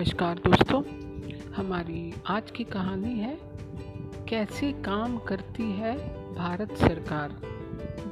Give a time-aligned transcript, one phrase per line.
[0.00, 0.82] नमस्कार दोस्तों,
[1.52, 3.38] हमारी आज की कहानी है,
[4.28, 5.94] कैसे काम करती है
[6.34, 7.40] भारत सरकार?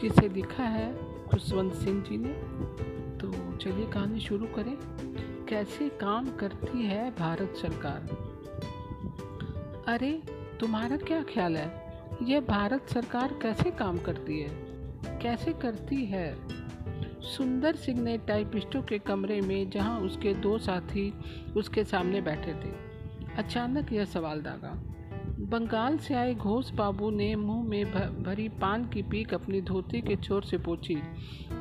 [0.03, 0.99] जिसे लिखा है
[1.29, 2.29] खुशवंत सिंह जी ने।
[3.19, 4.77] तो चलिए कहानी शुरू करें।
[5.47, 8.09] कैसे काम करती है भारत सरकार?
[9.89, 10.23] अरे,
[10.61, 11.93] तुम्हारा क्या ख्याल है?
[12.23, 14.51] यह भारत सरकार कैसे काम करती है?
[15.19, 16.58] कैसे करती है?
[17.21, 21.15] सुंदर सिंह ने टाइपिस्टों के कमरे में जहाँ उसके दो साथी
[21.57, 22.73] उसके सामने बैठे थे।
[23.37, 24.83] अचानक यह सवाल दागा।
[25.39, 27.87] बंगाल से आए घोष बाबू ने मुँह में
[28.23, 30.99] भरी पान की पीक अपनी धोती के छोर से पोछी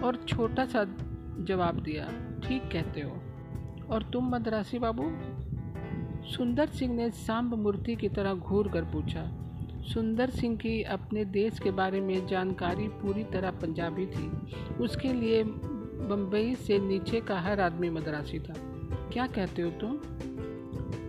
[0.03, 0.83] और छोटा सा
[1.39, 2.05] जवाब दिया,
[2.47, 3.21] ठीक कहते हो।
[3.89, 5.11] और तुम मद्रासी बाबू?
[6.27, 9.46] सुंदर सिंह ने सांब मूर्ति की तरह घूर कर पूछा
[9.93, 15.43] सुंदर सिंह की अपने देश के बारे में जानकारी पूरी तरह पंजाबी थी। उसके लिए
[15.43, 18.53] बम्बई से नीचे का हर आदमी मद्रासी था।
[19.13, 19.99] क्या कहते हो तुम?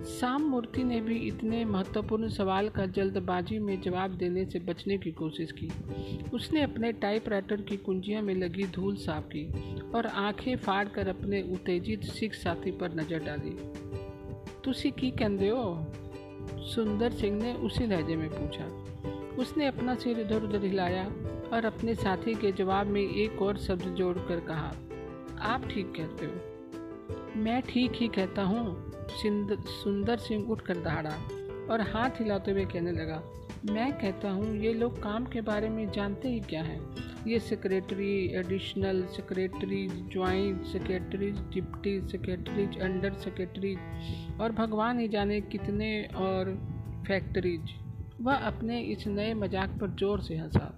[0.04, 5.12] साम मूर्ति ने भी इतने महत्वपूर्ण सवाल का जल्दबाजी में जवाब देने से बचने की
[5.12, 5.70] कोशिश की।
[6.34, 11.42] उसने अपने टाइपराइटर की कुंजियाँ में लगी धूल साफ़ की और आँखें फाड़ कर अपने
[11.42, 13.56] उत्तेजित सिख साथी पर नज़र डाली।
[14.64, 15.86] तुसी की कहते हो?
[16.64, 18.64] सुंदर सिंह ने उसी लहजे में पूछा।
[19.42, 21.04] उसने अपना सिर इधर उधर हिलाया
[21.52, 24.72] और अपने साथी के जवाब में एक और शब्द जोड़कर कहा,
[25.44, 31.10] आप ठीक कहते हो। मैं ठीक ही कहता हूँ सुंदर सिंह उठकर दहाड़ा।
[31.70, 33.22] और हाथ हिलाते हुए कहने लगा,
[33.66, 36.80] मैं कहता हूँ, ये लोग काम के बारे में जानते ही क्या हैं?
[37.26, 43.74] ये secretary additional secretary joint secretary deputy secretaries under secretary
[44.40, 46.54] और भगवान ही जाने कितने और
[47.06, 47.74] फैक्ट्रीज
[48.20, 50.72] वह अपने इस नए मज़ाक पर ज़ोर से हंसा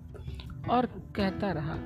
[0.70, 1.76] और कहता रहा,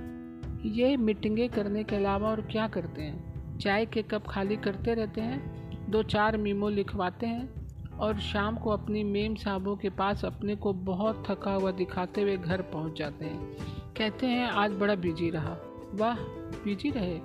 [0.68, 3.58] ये मीटिंगें करने के अलावा और क्या करते हैं?
[3.58, 5.90] चाय के कप खाली करते रहते हैं?
[5.90, 7.63] दो चार मीमो लिखवाते हैं?
[8.00, 12.36] और शाम को अपनी मेम साहबों के पास अपने को बहुत थका हुआ दिखाते हुए
[12.36, 13.56] घर पहुँच जाते हैं।
[13.96, 15.56] कहते हैं, आज बड़ा बिज़ी रहा।
[15.94, 16.16] वाह
[16.64, 17.20] बिज़ी रहे?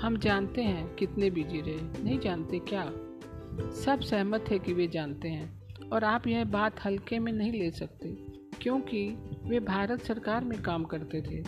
[0.00, 2.92] हम जानते हैं कितने बिज़ी रहे। नहीं जानते क्या?
[3.70, 7.70] सब सहमत है कि वे जानते हैं, और आप यह बात हल्के में नहीं ले
[7.70, 8.08] सकते,
[8.62, 11.44] क्योंकि वे भारत सरकार में काम करते थे,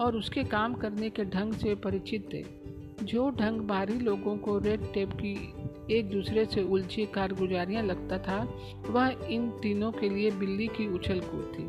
[0.00, 2.60] और उसके काम करने के ढंग से परिचित थे।
[3.06, 5.52] जो ढंग बाहरी लोगों को रेड टेप की
[5.90, 8.38] एक दूसरे से उलझी कारगुजारियाँ लगता था,
[8.86, 11.64] वह इन तीनों के लिए बिल्ली की उछल कूद थी।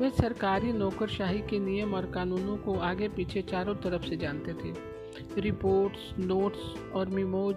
[0.00, 4.72] वे सरकारी नौकरशाही के नियम और कानूनों को आगे पीछे चारों तरफ़ से जानते थे।
[5.40, 7.56] रिपोर्ट्स, नोट्स और मिमोज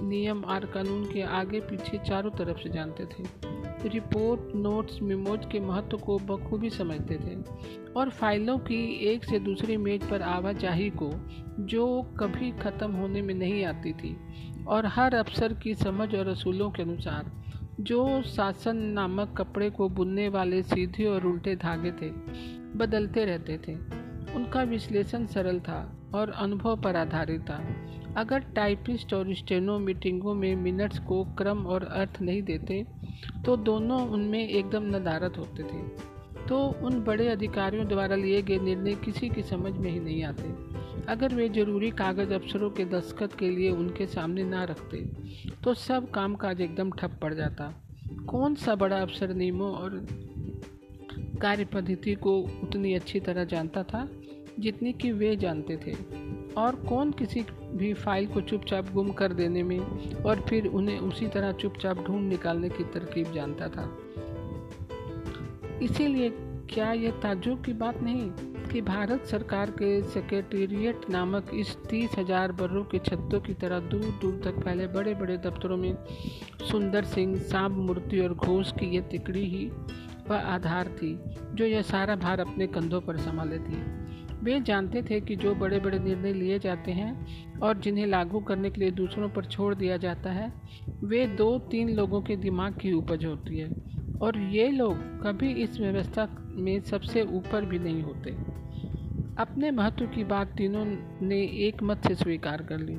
[0.00, 3.24] नियम और कानून के आगे पीछे चारों तरफ़ से जानते थे।
[3.88, 7.36] रिपोर्ट, नोट्स, मिमोज के महत्व को बखूबी समझते थे
[7.92, 11.10] और फाइलों की एक से दूसरी मेज पर आवाजाही को,
[11.60, 14.16] जो कभी ख़त्म होने में नहीं आती थी
[14.68, 17.30] और हर अफसर की समझ और असूलों के अनुसार,
[17.80, 22.10] जो शासन नामक कपड़े को बुनने वाले सीधे और उल्टे धागे थे,
[22.78, 23.74] बदलते रहते थे।
[24.34, 25.78] उनका विश्लेषण सरल था
[26.14, 27.60] और अनुभव पर आधारित था।
[28.16, 32.84] अगर टाइपिस्ट और स्टेनो मीटिंगों में मिनट्स को क्रम और अर्थ नहीं देते
[33.44, 36.15] तो दोनों उनमें एकदम नदारत होते थे।
[36.48, 40.48] तो उन बड़े अधिकारियों द्वारा लिए गए निर्णय किसी की समझ में ही नहीं आते।
[41.08, 44.98] अगर वे ज़रूरी कागज़ अफसरों के दस्तखत के लिए उनके सामने ना रखते
[45.64, 47.72] तो सब काम काज एकदम ठप पड़ जाता।
[48.28, 50.06] कौन सा बड़ा अफसर नियमों और
[51.42, 54.08] कार्य पद्धति को उतनी अच्छी तरह जानता था
[54.60, 55.94] जितनी कि वे जानते थे?
[56.56, 59.78] और कौन किसी भी फ़ाइल को चुपचाप गुम कर देने में
[60.24, 63.84] और फिर उन्हें उसी तरह चुपचाप ढूंढ निकालने की तरकीब जानता था?
[65.82, 66.28] इसीलिए
[66.70, 68.30] क्या यह ताजुब की बात नहीं
[68.68, 74.04] कि भारत सरकार के सेक्रेटेरिएट नामक इस तीस हज़ार बर्रों के छत्तों की तरह दूर
[74.22, 75.96] दूर तक फैले बड़े बड़े दफ्तरों में
[76.70, 79.64] सुंदर सिंह सांब मूर्ति और घोष की यह तिकड़ी ही
[80.28, 81.18] वह आधार थी,
[81.54, 83.82] जो यह सारा भार अपने कंधों पर संभाले थी।
[84.42, 88.70] वे जानते थे कि जो बड़े बड़े निर्णय लिए जाते हैं और जिन्हें लागू करने
[88.70, 90.52] के लिए दूसरों पर छोड़ दिया जाता है,
[91.04, 93.70] वे दो तीन लोगों के दिमाग की उपज होती है।
[94.22, 98.30] और ये लोग कभी इस व्यवस्था में सबसे ऊपर भी नहीं होते।
[99.38, 100.84] अपने महत्व की बात तीनों
[101.26, 102.96] ने एक मत से स्वीकार कर ली।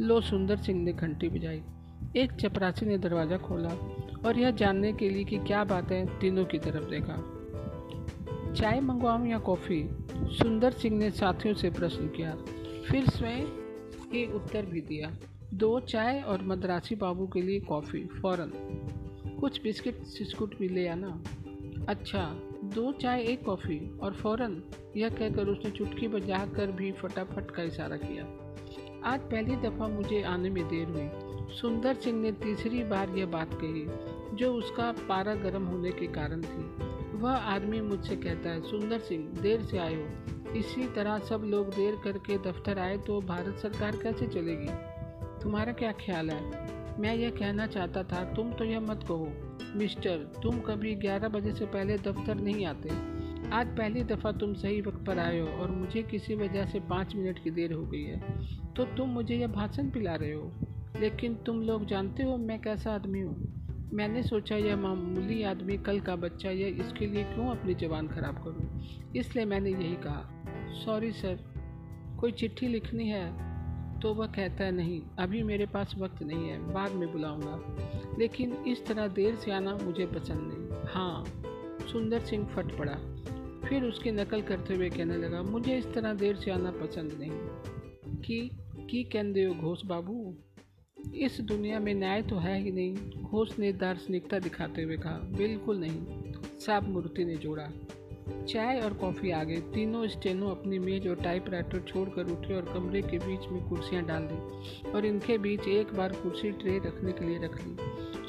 [0.00, 1.62] लो सुंदर सिंह ने घंटी बजाई।
[2.16, 3.68] एक चपरासी ने दरवाज़ा खोला
[4.26, 7.36] और यह जानने के लिए कि क्या बात है तीनों की तरफ़ देखा।
[8.52, 9.88] चाय मंगवाऊं या कॉफ़ी?
[10.12, 12.36] सुंदर सिंह ने साथियों से प्रश्न किया।
[12.90, 13.44] फिर स्वयं
[14.12, 15.10] ही उत्तर भी दिया।
[15.54, 18.52] दो चाय और मद्रासी बाबू के लिए कॉफ़ी, फ़ौरन।
[19.40, 21.22] कुछ बिस्किट सिस्कुट भी ले आना
[21.88, 24.62] अच्छा दो चाय, एक कॉफ़ी और फ़ौरन
[24.96, 28.24] यह कहकर उसने चुटकी बजा कर भी फटाफट का इशारा किया।
[29.04, 31.10] आज पहली दफ़ा मुझे आने में देर हुई।
[31.56, 33.86] सुंदर सिंह ने तीसरी बार यह बात कही,
[34.36, 36.64] जो उसका पारा गर्म होने के कारण थी।
[37.18, 41.68] वह आदमी मुझसे कहता है, सुंदर सिंह, देर से आए हो। इसी तरह सब लोग
[41.68, 44.68] देर करके दफ्तर आए तो भारत सरकार कैसे चलेगी?
[45.42, 46.79] तुम्हारा क्या ख्याल है?
[47.00, 49.32] मैं यह कहना चाहता था, तुम तो यह मत कहो,
[49.76, 52.88] मिस्टर, तुम कभी 11 बजे से पहले दफ्तर नहीं आते।
[53.50, 57.16] आज पहली दफ़ा तुम सही वक्त पर आए हो और मुझे किसी वजह से पाँच
[57.16, 58.20] मिनट की देर हो गई है।
[58.76, 60.52] तो तुम मुझे यह भाषण पिला रहे हो।
[61.00, 63.60] लेकिन तुम लोग जानते हो मैं कैसा आदमी हूँ।
[63.92, 68.34] मैंने सोचा यह मामूली आदमी कल का बच्चा यह इसके लिए क्यों अपनी जबान खराब
[68.34, 68.80] करूँ?
[69.16, 70.44] इसलिए मैंने यही कहा,
[70.84, 71.38] सॉरी सर,
[72.20, 73.49] कोई चिट्ठी लिखनी है?
[74.02, 77.76] तो वह कहता है नहीं, अभी मेरे पास वक्त नहीं है, बाद में बुलाऊँगा।
[78.18, 81.42] लेकिन इस तरह देर से आना मुझे पसंद नहीं। हाँ।
[81.92, 82.94] सुंदर सिंह फट पड़ा।
[83.68, 87.30] फिर उसकी नकल करते हुए कहने लगा, मुझे इस तरह देर से आना पसंद नहीं।
[88.20, 88.50] कि,
[88.90, 90.36] की कहते हो घोष बाबू?
[91.14, 95.76] इस दुनिया में न्याय तो है ही नहीं। घोष ने दार्शनिकता दिखाते हुए कहा, बिल्कुल
[95.76, 97.68] नहीं। साब मूर्ति ने जोड़ा।
[98.48, 103.02] चाय और कॉफ़ी आ गई। तीनों स्टेनो अपनी मेज और टाइपराइटर छोड़कर उठे और कमरे
[103.02, 107.24] के बीच में कुर्सियाँ डाल दी और इनके बीच एक बार कुर्सी ट्रे रखने के
[107.24, 107.76] लिए रख ली।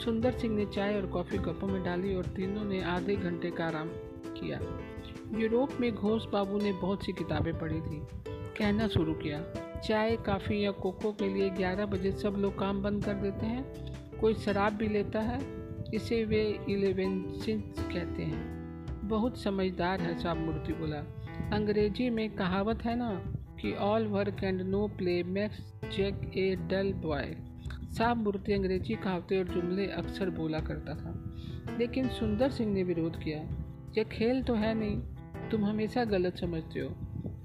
[0.04, 3.66] सुंदर सिंह ने चाय और कॉफ़ी कपों में डाली और तीनों ने आधे घंटे का
[3.66, 3.88] आराम
[4.34, 4.60] किया।
[5.40, 9.44] यूरोप में घोष बाबू ने बहुत सी किताबें पढ़ी थी। कहना शुरू किया,
[9.80, 13.92] चाय, काफ़ी या कोको के लिए 11 बजे सब लोग काम बंद कर देते हैं?
[14.18, 15.62] कोई शराब भी लेता है?
[15.94, 17.20] इसे वे इलेवन
[17.94, 18.61] कहते हैं।
[19.12, 20.98] बहुत समझदार है साहब मूर्ति बोला।
[21.56, 23.10] अंग्रेज़ी में कहावत है ना
[23.62, 25.58] कि all work and no play makes
[25.92, 27.36] Jack a dull boy
[27.98, 33.20] साहब मूर्ति अंग्रेज़ी कहावतें और जुमले अक्सर बोला करता था। लेकिन सुंदर सिंह ने विरोध
[33.24, 33.40] किया,
[33.98, 35.00] यह खेल तो है नहीं,
[35.50, 36.90] तुम हमेशा गलत समझते हो।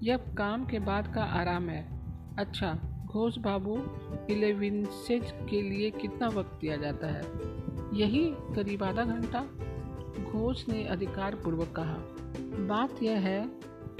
[0.03, 1.83] यह काम के बाद का आराम है।
[2.39, 2.73] अच्छा
[3.07, 3.77] घोष बाबू
[4.31, 7.23] इलेविनसेज के लिए कितना वक्त दिया जाता है?
[7.99, 8.25] यही
[8.55, 9.47] करीब आधा घंटा?
[10.17, 11.99] घोष ने अधिकार पूर्वक कहा,
[12.67, 13.51] बात यह है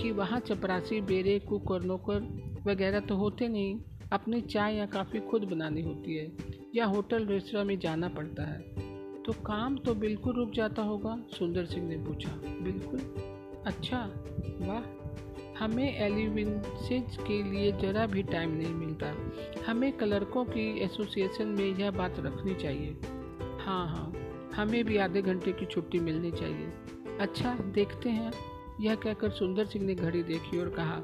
[0.01, 3.81] कि वहाँ चपरासी, बेरे कुक और नौकर वगैरह तो होते नहीं,
[4.13, 6.33] अपनी चाय या काफ़ी खुद बनानी होती है,
[6.75, 8.61] या होटल रेस्तरा में जाना पड़ता है।
[9.23, 11.19] तो काम तो बिल्कुल रुक जाता होगा?
[11.39, 12.31] सुंदर सिंह ने पूछा।
[12.63, 13.01] बिल्कुल।
[13.67, 14.11] अच्छा
[14.61, 14.83] वाह।
[15.65, 19.15] हमें एलिवेंसेज के लिए ज़रा भी टाइम नहीं मिलता।
[19.67, 22.97] हमें क्लर्कों की एसोसिएशन में यह बात रखनी चाहिए।
[23.61, 24.13] हाँ हाँ।
[24.57, 26.73] हमें भी आधे घंटे की छुट्टी मिलनी चाहिए।
[27.21, 28.33] अच्छा देखते हैं।
[28.81, 31.01] यह कहकर सुंदर सिंह ने घड़ी देखी और कहा,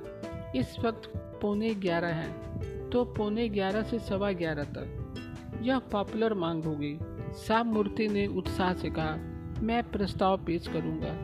[0.57, 1.13] इस वक्त
[1.43, 6.97] पौने ग्यारह है तो पौने ग्यारह से सवा ग्यारह तक। यह पॉपुलर मांग होगी।
[7.39, 9.15] साब मूर्ति ने उत्साह से कहा,
[9.63, 11.15] मैं प्रस्ताव पेश करूँगा।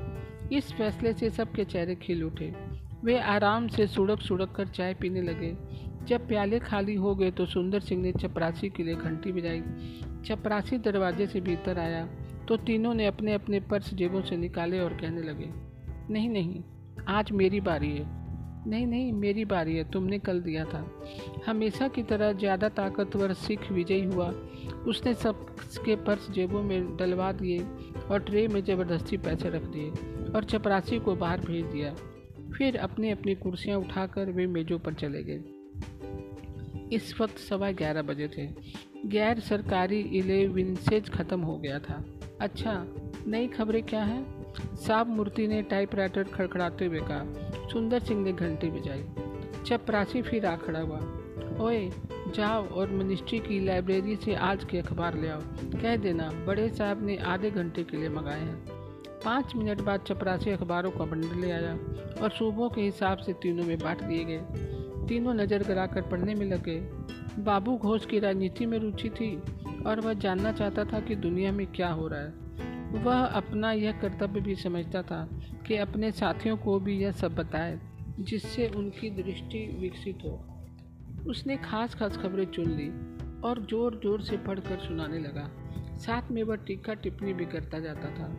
[0.52, 2.52] इस फैसले से सबके चेहरे खिल उठे।
[3.04, 5.56] वे आराम से सुड़क सुड़क कर चाय पीने लगे।
[6.08, 9.62] जब प्याले खाली हो गए तो सुंदर सिंह ने चपरासी के लिए घंटी बजाई।
[10.26, 12.06] चपरासी दरवाजे से भीतर आया
[12.48, 15.48] तो तीनों ने अपने अपने पर्स जेबों से निकाले और कहने लगे,
[16.10, 16.62] नहीं नहीं,
[17.08, 18.16] आज मेरी बारी है।
[18.66, 20.84] नहीं नहीं, मेरी बारी है, तुमने कल दिया था।
[21.46, 24.28] हमेशा की तरह ज़्यादा ताकतवर सिख विजयी हुआ।
[24.86, 27.58] उसने सबके पर्स जेबों में डलवा दिए
[28.10, 29.90] और ट्रे में ज़बरदस्ती पैसे रख दिए
[30.30, 31.94] और चपरासी को बाहर भेज दिया।
[32.56, 35.42] फिर अपनी अपनी कुर्सियाँ उठाकर वे मेजों पर चले गए।
[36.92, 38.46] इस वक्त सवा ग्यारह बजे थे।
[39.06, 42.04] गैर सरकारी इलेविनसेज ख़त्म हो गया था।
[42.40, 42.86] अच्छा
[43.26, 44.74] नई खबरें क्या हैं?
[44.76, 47.24] साहब मूर्ति ने टाइपराइटर खड़खड़ाते हुए कहा,
[47.68, 49.04] सुंदर सिंह ने घंटी बजाई।
[49.66, 51.00] चपरासी फिर आ खड़ा हुआ।
[51.60, 51.90] ओए,
[52.34, 55.40] जाओ और मिनिस्ट्री की लाइब्रेरी से आज के अखबार ले आओ।
[55.82, 58.56] कह देना, बड़े साहब ने आधे घंटे के लिए मंगाए हैं।
[59.24, 61.72] पाँच मिनट बाद चपरासी अखबारों का बंडल ले आया
[62.22, 64.77] और सूबों के हिसाब से तीनों में बांट दिए गए।
[65.08, 66.80] तीनों नज़र गराकर पढ़ने में लगे।
[67.42, 69.36] बाबू घोष की राजनीति में रुचि थी
[69.86, 72.46] और वह जानना चाहता था कि दुनिया में क्या हो रहा है।
[73.04, 75.28] वह अपना यह कर्तव्य भी समझता था
[75.66, 77.80] कि अपने साथियों को भी यह सब बताए,
[78.20, 80.44] जिससे उनकी दृष्टि विकसित हो।
[81.30, 82.88] उसने खास खास खबरें चुन ली
[83.40, 85.50] और ज़ोर ज़ोर से पढ़कर सुनाने लगा।
[85.96, 88.36] साथ में वह टीका टिप्पणी भी करता जाता था।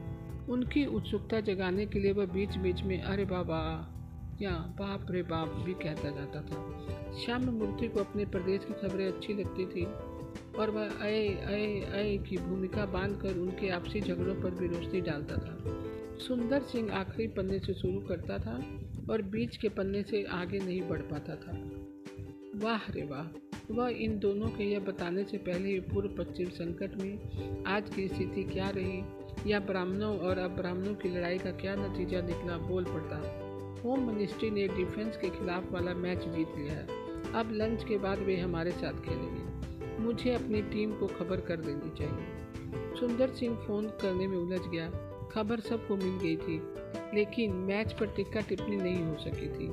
[0.49, 3.95] उनकी उत्सुकता जगाने के लिए वह बीच बीच में, अरे बाबा!
[4.41, 9.08] या बाप रे बाप भी कहता जाता था। श्याम मूर्ति को अपने प्रदेश की खबरें
[9.08, 9.86] अच्छी लगती थी
[10.60, 15.36] और वह अय अय अय की भूमिका बांधकर उनके आपसी झगड़ों पर भी रोशनी डालता
[15.36, 15.58] था।
[16.17, 18.63] सुंदर सिंह आखिरी पन्ने से शुरू करता था
[19.10, 21.58] और बीच के पन्ने से आगे नहीं बढ़ पाता था।
[22.55, 23.27] वाह रे वाह,
[23.72, 28.08] वह इन दोनों के यह बताने से पहले ही पूर्व पश्चिम संकट में आज की
[28.08, 33.48] स्थिति क्या रही या ब्राह्मणों और अब्राह्मणों की लड़ाई का क्या नतीजा निकला बोल पड़ता।
[33.86, 36.88] होम मिनिस्ट्री ने डिफेंस के खिलाफ वाला मैच जीत लिया है।
[37.33, 39.50] अब लंच के बाद वे हमारे साथ खेलेंगे।
[40.00, 44.89] मुझे अपनी टीम को खबर कर देनी चाहिए। सुंदर सिंह फ़ोन करने में उलझ गया।
[45.31, 46.62] खबर सबको मिल गई थी,
[47.15, 49.67] लेकिन मैच पर टिक्का टिप्पणी नहीं हो सकी थी।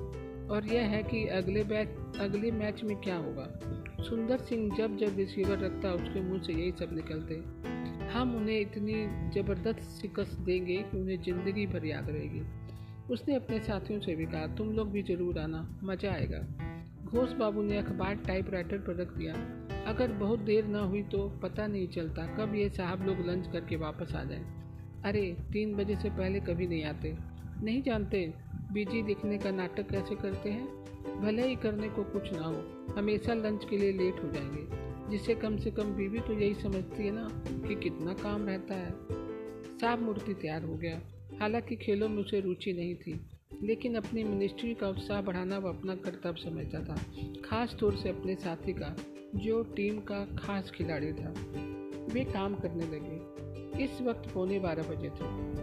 [0.47, 3.61] और यह है कि अगले बैच अगले मैच में क्या होगा?
[4.03, 7.35] सुंदर सिंह जब जब रिसीवर रखता, उसके मुँह से यही सब निकलते।
[8.09, 12.43] हम उन्हें इतनी ज़बरदस्त शिकस्त देंगे कि उन्हें ज़िंदगी भर याद रहेगी।
[13.11, 16.39] उसने अपने साथियों से भी कहा, तुम लोग भी ज़रूर आना, मज़ा आएगा।
[17.05, 19.35] घोष बाबू ने अखबार टाइपराइटर पर रख दिया।
[19.87, 23.77] अगर बहुत देर ना हुई तो पता नहीं चलता कब ये साहब लोग लंच करके
[23.77, 24.45] वापस आ जाएँ।
[25.05, 27.17] अरे, तीन बजे से पहले कभी नहीं आते।
[27.63, 28.35] नहीं जानते
[28.73, 30.67] बीजी दिखने का नाटक कैसे करते हैं?
[31.23, 35.35] भले ही करने को कुछ ना हो, हमेशा लंच के लिए लेट हो जाएँगे। जिससे
[35.35, 37.29] कम से कम बीवी तो यही समझती है ना
[37.69, 38.91] कि कितना काम रहता है।
[39.79, 41.01] साफ़ मूर्ति तैयार हो गया।
[41.41, 43.21] हालाँकि खेलों में उसे रुचि नहीं थी,
[43.63, 46.97] लेकिन अपनी मिनिस्ट्री का उत्साह बढ़ाना वह अपना कर्तव्य समझता था,
[47.45, 48.97] खास तौर से अपने साथी का,
[49.35, 51.35] जो टीम का खास खिलाड़ी था।
[52.15, 53.47] वे काम करने लगे।
[53.85, 55.57] इस वक्त पौने बारह बजे थे।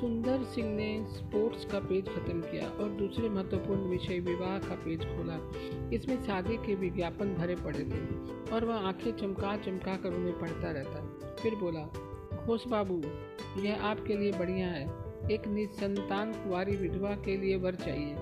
[0.00, 5.00] सुंदर सिंह ने स्पोर्ट्स का पेज खत्म किया और दूसरे महत्वपूर्ण विषय विवाह का पेज
[5.00, 5.52] खोला।
[5.92, 10.70] इसमें शादी के विज्ञापन भरे पड़े थे और वह आँखें चमका चमका कर उन्हें पढ़ता
[10.70, 11.00] रहता।
[11.42, 11.84] फिर बोला,
[12.46, 13.02] घोष बाबू,
[13.60, 18.16] यह आपके लिए बढ़िया है। एक निसंतान कुंवारी विधवा के लिए वर चाहिए।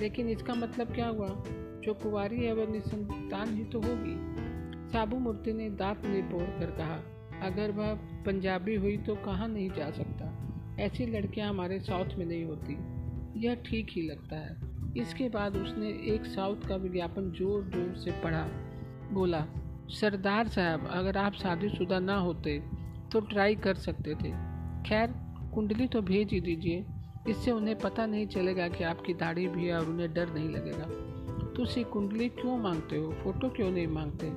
[0.00, 1.28] लेकिन इसका मतलब क्या हुआ?
[1.84, 4.16] जो कुंवारी है, वह निसंतान ही तो होगी।
[4.92, 7.00] साबू मूर्ति ने दांत निपोड़ कर कहा,
[7.42, 7.94] अगर वह
[8.26, 10.32] पंजाबी हुई तो कहाँ नहीं जा सकता?
[10.80, 12.76] ऐसी लड़कियाँ हमारे साउथ में नहीं होती।
[13.40, 14.56] यह ठीक ही लगता है।
[14.96, 18.46] इसके बाद उसने एक साउथ का विज्ञापन ज़ोर ज़ोर से पढ़ा।
[19.12, 19.46] बोला,
[19.90, 22.62] सरदार साहब, अगर आप शादीशुदा ना होते
[23.12, 24.30] तो ट्राई कर सकते थे।
[24.88, 25.14] खैर
[25.58, 26.84] कुंडली तो भेज ही दीजिए।
[27.28, 30.84] इससे उन्हें पता नहीं चलेगा कि आपकी दाढ़ी भी है और उन्हें डर नहीं लगेगा।
[31.56, 33.12] तो उसी कुंडली क्यों मांगते हो?
[33.12, 34.28] फ़ोटो क्यों नहीं मांगते?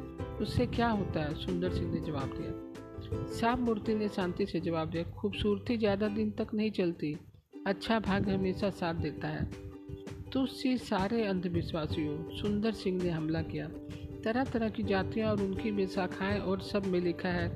[0.43, 1.35] उससे क्या होता है?
[1.35, 6.31] सुंदर सिंह ने जवाब दिया। साफ़ मूर्ति ने शांति से जवाब दिया, खूबसूरती ज़्यादा दिन
[6.31, 7.17] तक नहीं चलती।
[7.67, 9.51] अच्छा भाग हमेशा साथ देता है।
[10.33, 13.69] तो सी सारे अंधविश्वासियों, सुंदर सिंह ने हमला किया।
[14.23, 17.49] तरह तरह की जातियाँ और उनकी विशाखाएँ और सब में लिखा है,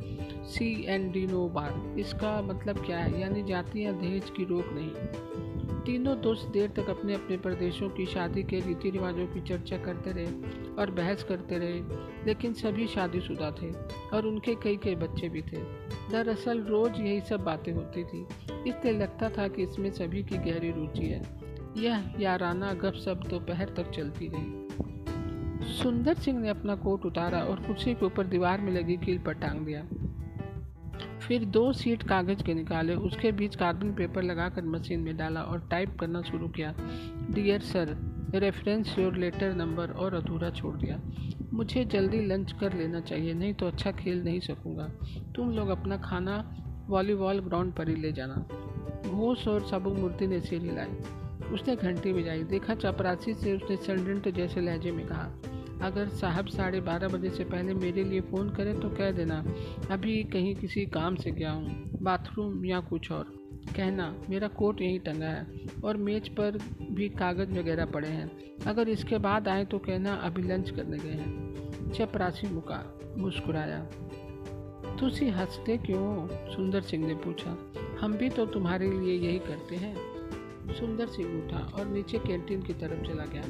[0.46, 2.00] C N D no bar.
[2.00, 3.22] इसका मतलब क्या है?
[3.22, 8.44] यानी जातियाँ दहेज की रोक नहीं। तीनों दोस्त देर तक अपने अपने प्रदेशों की शादी
[8.44, 11.80] के रीति रिवाजों की चर्चा करते रहे और बहस करते रहे,
[12.26, 13.72] लेकिन सभी शादीशुदा थे
[14.16, 15.64] और उनके कई कई बच्चे भी थे।
[16.12, 18.26] दरअसल रोज यही सब बातें होती थी,
[18.70, 21.22] इसलिए लगता था कि इसमें सभी की गहरी रुचि है।
[21.78, 24.65] यह याराना गप सब दोपहर तक चलती रही।
[25.76, 29.34] सुंदर सिंह ने अपना कोट उतारा और कुर्सी के ऊपर दीवार में लगी कील पर
[29.34, 29.82] टांग दिया।
[31.20, 35.68] फिर दो सीट कागज़ के निकाले, उसके बीच कार्बन पेपर लगाकर मशीन में डाला और
[35.72, 36.74] टाइप करना शुरू किया।
[37.32, 37.96] Dear sir,
[38.36, 41.00] reference your letter number और अधूरा छोड़ दिया।
[41.54, 44.88] मुझे जल्दी लंच कर लेना चाहिए, नहीं तो अच्छा खेल नहीं सकूँगा।
[45.36, 46.38] तुम लोग अपना खाना
[46.90, 48.36] वॉलीबॉल ग्राउंड पर ही ले जाना।
[49.10, 50.98] घोष और साबु मूर्ति ने सिर हिलाई
[51.54, 55.32] उसने घंटी बजाई। देखा चपरासी से उसने षडयंत्र जैसे लहजे में कहा
[55.82, 59.46] अगर साहब साढ़े बारह बजे से पहले मेरे लिए फ़ोन करें तो कह देना,
[59.92, 63.24] अभी कहीं किसी काम से गया हूँ, बाथरूम या कुछ और।
[63.76, 65.48] कहना, मेरा कोट यहीं टंगा है
[65.84, 66.60] और मेज पर
[66.92, 68.32] भी कागज़ वगैरह पड़े हैं।
[68.68, 71.56] अगर इसके बाद आए तो कहना, अभी लंच करने गए हैं।
[71.92, 73.80] चपरासी मुका, मुस्कुराया।
[75.00, 80.15] तुसी हँसते क्यों सुंदर सिंह ने पूछा। हम भी तो तुम्हारे लिए यही करते हैं।
[80.74, 83.44] सुंदर सिंह उठा और नीचे कैंटीन की तरफ़ चला गया।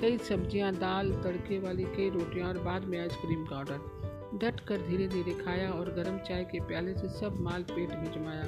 [0.00, 3.98] कई सब्ज़ियाँ दाल तड़के वाली कई रोटियाँ और बाद में आइसक्रीम का ऑर्डर
[4.34, 8.12] डट कर धीरे धीरे खाया और गर्म चाय के प्याले से सब माल पेट में
[8.12, 8.42] जमाया।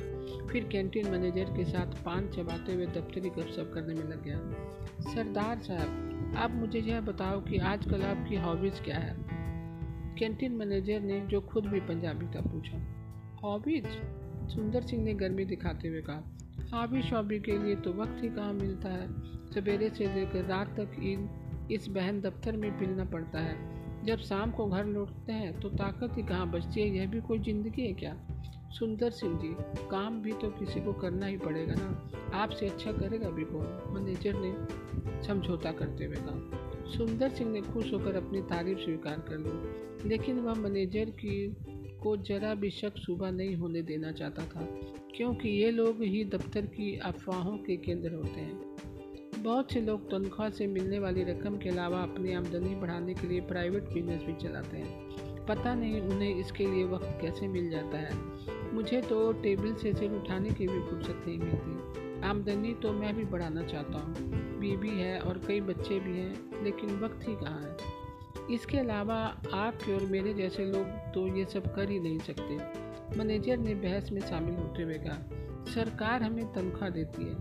[0.46, 4.38] फिर कैंटीन मैनेजर के साथ पान चबाते हुए दफ्तरी गपशप करने में लग गया।
[5.14, 9.16] सरदार साहब आप मुझे यह बताओ कि आजकल आपकी हॉबीज़ क्या है?
[10.18, 12.86] कैंटीन मैनेजर ने जो खुद भी पंजाबी था पूछा।
[13.42, 13.86] हॉबीज
[14.54, 16.38] सुंदर सिंह ने गर्मी दिखाते हुए कहा।
[16.74, 19.08] हॉबी शॉबी के लिए तो वक्त ही कहाँ मिलता है।
[19.50, 21.28] सवेरे से लेकर रात तक इन,
[21.70, 26.16] इस बहन दफ्तर में पिलना पड़ता है। जब शाम को घर लौटते हैं तो ताकत
[26.16, 28.16] ही कहाँ बचती है, यह भी कोई ज़िंदगी है क्या?
[28.70, 29.48] सुंदर सिंह जी,
[29.90, 33.92] काम भी तो किसी को करना ही पड़ेगा ना। आपसे अच्छा करेगा भी कौन?
[33.92, 34.54] मैनेजर ने
[35.26, 40.38] समझौता करते हुए कहा। सुंदर सिंह ने खुश होकर अपनी तारीफ़ स्वीकार कर ली। लेकिन
[40.38, 41.56] वह मैनेजर की
[42.02, 44.66] को जरा भी शक सुबह नहीं होने देना चाहता था,
[45.16, 50.50] क्योंकि ये लोग ही दफ्तर की अफवाहों के केंद्र होते हैं। बहुत से लोग तनख्वाह
[50.50, 54.76] से मिलने वाली रकम के अलावा अपनी आमदनी बढ़ाने के लिए प्राइवेट बिज़नेस भी चलाते
[54.76, 59.92] हैं। पता नहीं उन्हें इसके लिए वक्त कैसे मिल जाता है। मुझे तो टेबल से
[59.94, 64.90] सिर उठाने की भी फुर्सत नहीं मिलती। आमदनी तो मैं भी बढ़ाना चाहता हूँ। बीबी
[64.90, 67.99] है और कई बच्चे भी हैं, लेकिन वक्त ही कहाँ है?
[68.54, 69.16] इसके अलावा
[69.54, 72.56] आपके और मेरे जैसे लोग तो ये सब कर ही नहीं सकते।
[73.18, 75.18] मैनेजर ने बहस में शामिल होते हुए कहा,
[75.72, 77.34] सरकार हमें तनख्वाह देती है।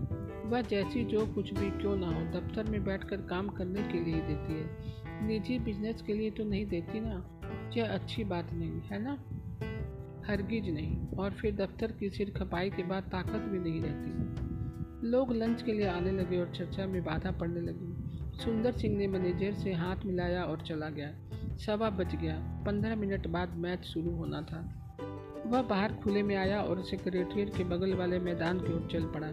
[0.50, 4.14] वह जैसी जो कुछ भी क्यों ना हो, दफ्तर में बैठकर काम करने के लिए
[4.14, 7.22] ही देती है। निजी बिज़नेस के लिए तो नहीं देती ना?
[7.76, 9.18] यह अच्छी बात नहीं, है ना?
[10.26, 15.32] हरगिज नहीं, और फिर दफ्तर की सिर खपाई के बाद ताकत भी नहीं रहती। लोग
[15.32, 19.52] लंच के लिए आने लगे और चर्चा में बाधा पड़ने लगी। सुंदर सिंह ने मैनेजर
[19.52, 21.14] से हाथ मिलाया और चला गया।
[21.56, 24.76] सवा बज गया। पंद्रह मिनट बाद मैच शुरू होना था।
[25.46, 29.32] वह बाहर खुले में आया और सेक्रेटरिएट के बगल वाले मैदान की ओर चल पड़ा।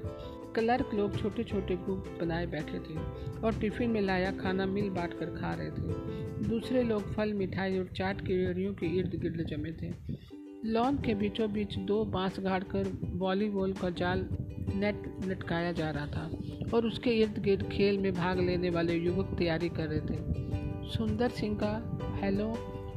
[0.55, 2.97] क्लर्क लोग छोटे छोटे ग्रुप बनाए बैठे थे
[3.41, 6.07] और टिफ़िन में लाया खाना मिल बांट कर खा रहे थे।
[6.47, 9.93] दूसरे लोग फल, मिठाई और चाट की रेड़ियों के इर्द गिर्द जमे थे।
[10.65, 14.27] लॉन के बीचों बीच दो बाँस गाड़ कर वॉलीबॉल का जाल
[14.75, 16.31] नेट लटकाया जा रहा था।
[16.73, 21.29] और उसके इर्द गिर्द खेल में भाग लेने वाले युवक तैयारी कर रहे थे। सुंदर
[21.29, 21.73] सिंह का
[22.21, 22.47] हेलो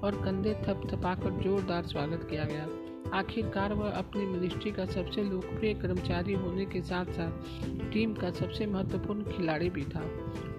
[0.04, 2.68] और कंधे थपथपाकर जोरदार स्वागत किया गया।
[3.14, 8.66] आखिरकार वह अपनी मिनिस्ट्री का सबसे लोकप्रिय कर्मचारी होने के साथ साथ टीम का सबसे
[8.66, 10.02] महत्वपूर्ण खिलाड़ी भी था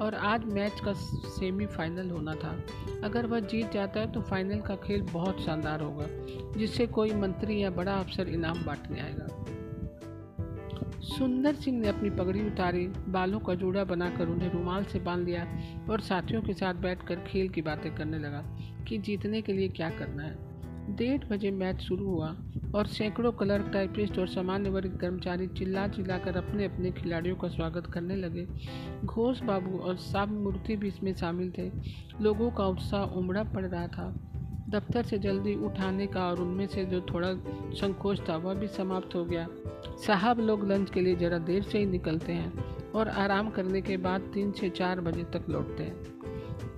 [0.01, 0.93] और आज मैच का
[1.29, 2.55] सेमीफाइनल होना था।
[3.03, 6.07] अगर वह जीत जाता है तो फाइनल का खेल बहुत शानदार होगा,
[6.57, 9.40] जिससे कोई मंत्री या बड़ा अफसर इनाम बांटने आएगा।
[11.11, 15.47] सुंदर सिंह ने अपनी पगड़ी उतारी, बालों का जोड़ा बनाकर उन्हें रुमाल से बाँध लिया
[15.89, 18.43] और साथियों के साथ बैठकर खेल की बातें करने लगा
[18.87, 20.51] कि जीतने के लिए क्या करना है।
[20.95, 22.35] डेढ़ बजे मैच शुरू हुआ
[22.75, 27.87] और सैकड़ों क्लर्क, टाइपिस्ट और सामान्य वर्ग कर्मचारी चिल्ला चिल्लाकर अपने अपने खिलाड़ियों का स्वागत
[27.87, 28.47] करने लगे।
[29.05, 31.71] घोष बाबू और साब मूर्ति भी इसमें शामिल थे।
[32.21, 34.30] लोगों का उत्साह उमड़ा पड़ रहा था।
[34.71, 37.33] दफ्तर से जल्दी उठाने का और उनमें से जो थोड़ा
[37.75, 39.47] संकोच था, वह भी समाप्त हो गया।
[40.07, 43.97] साहब लोग लंच के लिए ज़रा देर से ही निकलते हैं और आराम करने के
[43.97, 46.20] बाद तीन से चार बजे तक लौटते हैं।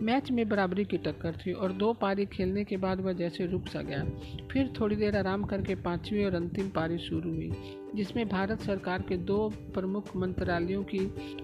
[0.01, 3.67] मैच में बराबरी की टक्कर थी और दो पारी खेलने के बाद वह जैसे रुक
[3.67, 4.03] सा गया।
[4.51, 7.51] फिर थोड़ी देर आराम करके पांचवी और अंतिम पारी शुरू हुई,
[7.95, 10.99] जिसमें भारत सरकार के दो प्रमुख मंत्रालयों की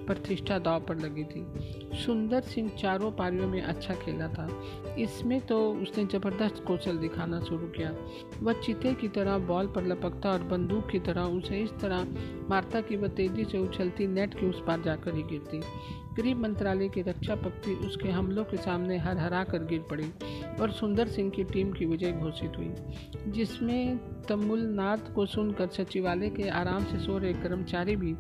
[0.06, 1.46] प्रतिष्ठा दाव पर लगी थी।
[1.98, 4.64] सुंदर सिंह चारों पारियों में अच्छा खेला था।
[5.00, 7.96] इसमें तो उसने ज़बरदस्त कौशल दिखाना शुरू किया।
[8.42, 12.08] वह चीते की तरह बॉल पर लपकता और बंदूक की तरह उसे इस तरह
[12.50, 15.62] मारता कि वह तेज़ी से उछलती नेट के उस पार जाकर ही गिरती।
[16.20, 20.12] गृह मंत्रालय की रक्षा पक्ति उसके हमलों के सामने हर हरा कर गिर पड़ी
[20.62, 22.74] और सुंदर सिंह की टीम की विजय घोषित हुई,
[23.32, 23.98] जिसमें
[24.30, 28.16] तमुलनाथ को सुनकर सचिवालय के आराम से सो रहे कर्मचारी भी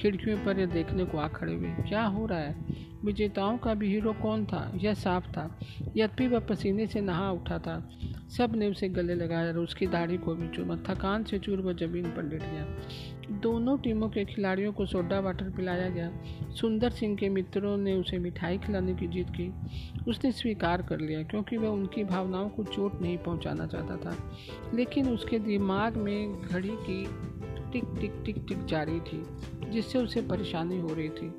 [0.00, 2.64] खिड़कियों पर यह देखने को आ खड़े हुए। क्या हो रहा है?
[3.04, 4.72] विजेताओं का भी हीरो कौन था?
[4.76, 5.58] यह साफ़ था।
[5.96, 7.90] यद्यपि वह पसीने से नहा उठा था।
[8.36, 12.04] सबने उसे गले लगाया और उसकी दाढ़ी को भी चूमा। थकान से चूर वह ज़मीन
[12.04, 12.66] पर लेट गया।
[13.30, 16.12] दोनों टीमों के खिलाड़ियों को सोडा वाटर पिलाया गया।
[16.50, 19.52] सुंदर सिंह के मित्रों ने उसे मिठाई खिलाने की जीत की।
[20.10, 24.36] उसने स्वीकार कर लिया, क्योंकि वह उनकी भावनाओं को चोट नहीं पहुंचाना चाहता था।
[24.74, 27.06] लेकिन उसके दिमाग में घड़ी की
[27.72, 29.26] टिक टिक टिक टिक जारी थी,
[29.70, 31.34] जिससे उसे परेशानी हो रही थी।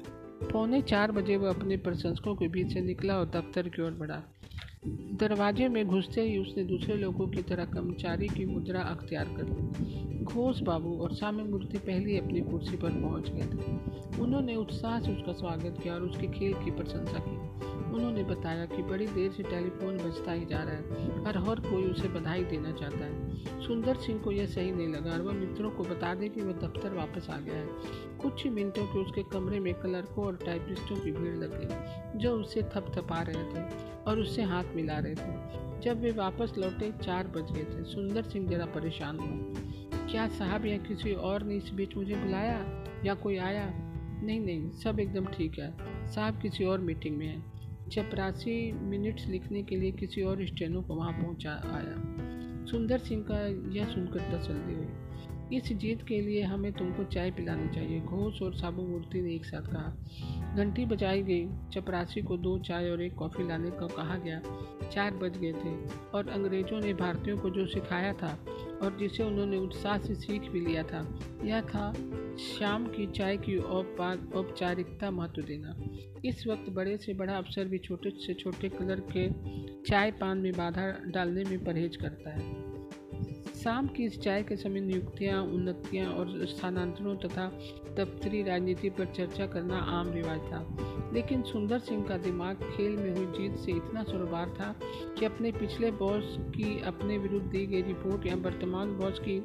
[0.51, 4.23] पौने चार बजे वह अपने प्रशंसकों के बीच से निकला और दफ्तर की ओर बढ़ा।
[4.87, 10.23] दरवाजे में घुसते ही उसने दूसरे लोगों की तरह कर्मचारी की मुद्रा अख्तियार कर ली।
[10.23, 13.77] घोष बाबू और साम्य मूर्ति पहले अपनी कुर्सी पर पहुँच गए थे।
[14.21, 18.83] उन्होंने उत्साह से उसका स्वागत किया और उसके खेल की प्रशंसा की। उन्होंने बताया कि
[18.83, 22.71] बड़ी देर से टेलीफोन बजता ही जा रहा है। और हर कोई उसे बधाई देना
[22.71, 23.35] चाहता है।
[23.67, 26.53] सुंदर सिंह को यह सही नहीं लगा और वह मित्रों को बता दे कि वह
[26.53, 27.67] दफ्तर वापस आ गया है।
[28.21, 32.31] कुछ ही मिनटों के उसके कमरे में क्लर्कों और टाइपिस्टों की भीड़ लग गई, जो
[32.31, 37.27] उसे थपथपा रहे थे और उससे हाथ मिला रहे थे। जब वे वापस लौटे, चार
[37.27, 39.53] बज गए थे। सुंदर सिंह जरा परेशान हुआ।
[40.11, 42.85] क्या साहब या किसी और ने इस बीच मुझे बुलाया?
[43.05, 43.71] या कोई आया?
[44.23, 45.73] नहीं नहीं, सब एकदम ठीक है।
[46.11, 47.43] साहब किसी और मीटिंग में है।
[47.89, 52.15] चपरासी मिनट्स लिखने के लिए किसी और स्टेनो को वहाँ पहुँचा आया।
[52.65, 53.47] सुंदर सिंह का
[53.79, 54.87] यह सुनकर तसल्ली हुई।
[55.53, 59.45] इस जीत के लिए हमें तुमको चाय पिलानी चाहिए। घोष और साबू मूर्ति ने एक
[59.45, 64.17] साथ कहा। घंटी बजाई गई। चपरासी को दो चाय और एक कॉफ़ी लाने को कहा
[64.17, 64.41] गया।
[64.89, 65.75] चार बज गए थे
[66.13, 68.37] और अंग्रेज़ों ने भारतीयों को जो सिखाया था
[68.81, 71.93] और जिसे उन्होंने उत्साह से सीख भी लिया था, यह था
[72.37, 75.75] शाम की चाय की औपचारिकता महत्व देना।
[76.25, 79.29] इस वक्त बड़े से बड़ा अफसर भी छोटे से छोटे कलर के
[79.83, 82.64] चाय पान में बाधा डालने में परहेज करता है।
[83.65, 87.47] शाम की इस चाय के समय नियुक्तियाँ, उन्नतियाँ और स्थानांतरों तथा
[87.97, 90.57] दफ्तरी राजनीति पर चर्चा करना आम रिवाज था।
[91.15, 94.75] लेकिन सुंदर सिंह का दिमाग खेल में हुई जीत से इतना सरोबार था
[95.19, 99.39] कि अपने पिछले बॉस की, अपने विरुद्ध दी गई रिपोर्ट या वर्तमान बॉस की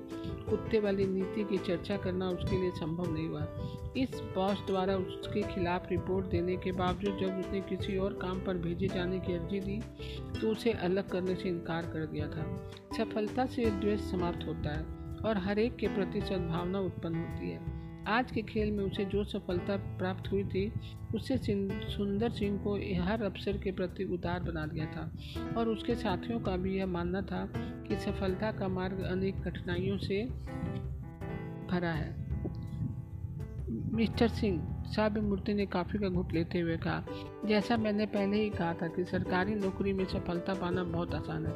[0.50, 3.46] कुत्ते वाली नीति की चर्चा करना उसके लिए संभव नहीं हुआ।
[3.96, 8.58] इस बॉस द्वारा उसके खिलाफ रिपोर्ट देने के बावजूद जब उसने किसी और काम पर
[8.58, 9.80] भेजे जाने की अर्जी दी
[10.40, 12.44] तो उसे अलग करने से इनकार कर दिया था।
[12.96, 14.84] सफलता से द्वेष समाप्त होता है
[15.24, 19.24] और हर एक के प्रति सद्भावना उत्पन्न होती है। आज के खेल में उसे जो
[19.24, 20.72] सफलता प्राप्त हुई थी
[21.14, 25.12] उससे सुंदर सिंह को हर अवसर के प्रति उदार बना दिया था।
[25.56, 30.24] और उसके साथियों का भी यह मानना था कि सफलता का मार्ग अनेक कठिनाइयों से
[31.70, 32.19] भरा है।
[33.92, 37.04] मिस्टर सिंह मूर्ति ने काफ़ी का घुट लेते हुए कहा,
[37.44, 41.54] जैसा मैंने पहले ही कहा था कि सरकारी नौकरी में सफलता पाना बहुत आसान है।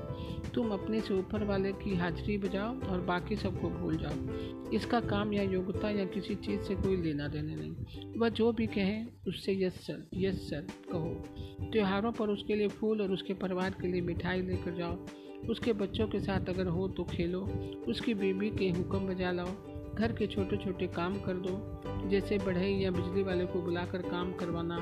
[0.51, 5.33] तुम अपने से ऊपर वाले की हाजिरी बजाओ और बाकी सबको भूल जाओ। इसका काम
[5.33, 7.75] या योग्यता या किसी चीज़ से कोई लेना देना नहीं।
[8.19, 11.25] वह जो भी कहें, उससे यस सर यस सर कहो।
[11.73, 15.07] त्योहारों पर उसके लिए फूल और उसके परिवार के लिए मिठाई लेकर जाओ।
[15.51, 17.41] उसके बच्चों के साथ अगर हो तो खेलो।
[17.89, 22.73] उसकी बीबी के हुक्म बजा लाओ। घर के छोटे छोटे काम कर दो, जैसे बढ़ई
[22.75, 24.77] या बिजली वाले को बुलाकर काम करवाना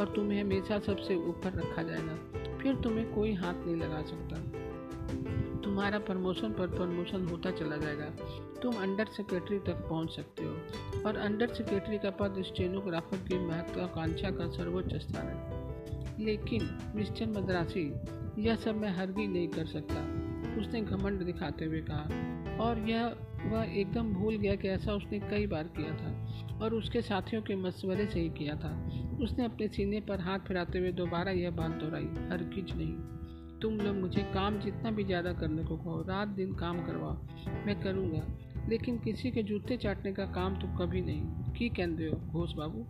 [0.00, 2.16] और तुम्हें हमेशा सबसे ऊपर रखा जाएगा,
[2.58, 4.36] फिर तुम्हें कोई हाथ नहीं लगा सकता।
[5.60, 8.06] तुम्हारा प्रमोशन पर प्रमोशन होता चला जाएगा।
[8.62, 10.56] तुम अंडर सेक्रेटरी तक पहुँच सकते हो
[11.06, 17.94] और अंडर सेक्रेटरी का पद स्टेनोग्राफर की महत्वाकांक्षा का सर्वोच्च स्थान है। लेकिन मिस्टर मद्रासी,
[18.38, 20.27] यह सब मैं हरगी नहीं कर सकता।
[20.58, 25.46] उसने घमंड दिखाते हुए कहा, और यह वह एकदम भूल गया कि ऐसा उसने कई
[25.46, 28.72] बार किया था, और उसके साथियों के मशवरे से ही किया था।
[29.20, 32.92] उसने अपने सीने पर हाथ फिराते हुए दोबारा यह बात दोहराई हर किच नहीं।
[33.60, 37.16] तुम लोग मुझे काम जितना भी ज़्यादा करने को कहो, रात दिन काम करवाओ,
[37.66, 38.24] मैं करूँगा,
[38.68, 42.86] लेकिन किसी के जूते चाटने का काम तो कभी नहीं। की कहते हो, घोष बाबू?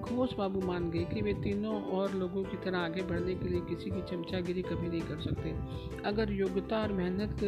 [0.00, 3.60] घोष बाबू मान गए कि वे तीनों और लोगों की तरह आगे बढ़ने के लिए
[3.60, 5.50] किसी की चमचागिरी कभी नहीं कर सकते।
[6.02, 7.42] अगर योग्यता और मेहनत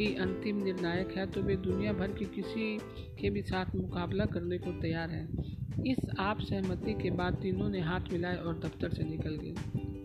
[0.00, 2.78] ही अंतिम निर्णायक है तो वे दुनिया भर की किसी
[3.20, 7.80] के भी साथ मुकाबला करने को तैयार हैं। इस आप सहमति के बाद तीनों ने
[7.80, 9.54] हाथ मिलाए और दफ्तर से निकल गए।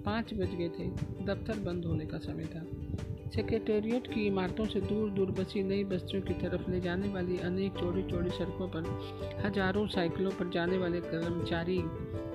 [0.05, 0.89] पाँच बज गए थे।
[1.25, 2.65] दफ्तर बंद होने का समय था।
[3.35, 7.73] सेक्रेटेरिएट की इमारतों से दूर दूर बसी नई बस्तियों की तरफ़ ले जाने वाली अनेक
[7.73, 8.83] चौड़ी चौड़ी सड़कों पर,
[9.45, 11.79] हज़ारों साइकिलों पर जाने वाले कर्मचारी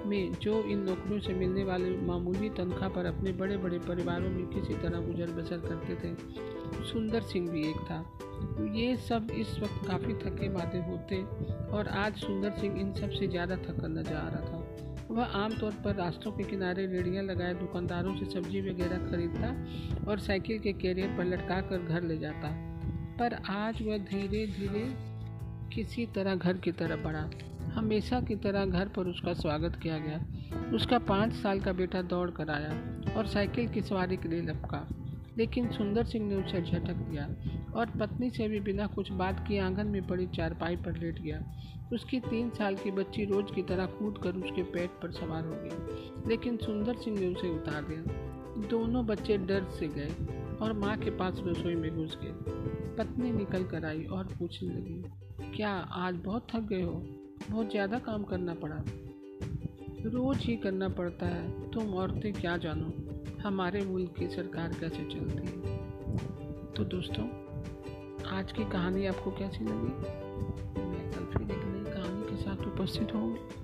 [0.06, 4.46] में जो इन नौकरियों से मिलने वाले मामूली तनख्वाह पर अपने बड़े बड़े परिवारों में
[4.50, 6.14] किसी तरह गुजर बसर करते थे।
[6.84, 8.04] सुंदर सिंह भी एक था।
[8.74, 11.22] ये सब इस वक्त काफ़ी थके मादे होते
[11.76, 14.61] और आज सुंदर सिंह इन सबसे ज़्यादा थका नज़र आ रहा था।
[15.12, 19.48] वह आमतौर पर रास्तों के किनारे रेडियाँ लगाए दुकानदारों से सब्ज़ी वगैरह खरीदता
[20.10, 22.48] और साइकिल के कैरियर पर लटका कर घर ले जाता।
[23.18, 25.12] पर आज वह धीरे धीरे
[25.76, 27.30] किसी तरह घर की तरफ़ बढ़ा।
[27.74, 30.24] हमेशा की तरह घर पर उसका स्वागत किया गया।
[30.74, 32.72] उसका पाँच साल का बेटा दौड़ कर आया
[33.16, 34.88] और साइकिल की सवारी के लिए लपका।
[35.38, 37.28] लेकिन सुंदर सिंह ने उसे झटक दिया
[37.74, 41.40] और पत्नी से भी बिना कुछ बात किए आँगन में पड़ी चारपाई पर लेट गया।
[41.92, 45.54] उसकी तीन साल की बच्ची रोज की तरह कूद कर उसके पेट पर सवार हो
[45.54, 50.10] गई, लेकिन सुंदर सिंह ने उसे उतार दिया। दोनों बच्चे डर से गए
[50.56, 52.32] और माँ के पास रसोई में घुस गए।
[52.98, 55.02] पत्नी निकल कर आई और पूछने लगी,
[55.56, 56.92] क्या आज बहुत थक गए हो?
[57.50, 58.84] बहुत ज़्यादा काम करना पड़ा।
[60.04, 62.92] रोज ही करना पड़ता है। तुम औरतें क्या जानो?
[63.42, 65.76] हमारे मुल्क की सरकार कैसे चलती है?
[66.74, 67.24] तो दोस्तों,
[68.38, 70.22] आज की कहानी आपको कैसी लगी?
[70.80, 73.61] मैं कल फिर एक नई कहानी के साथ उपस्थित होंगी